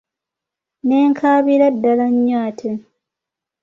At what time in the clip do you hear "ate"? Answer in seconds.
2.47-2.69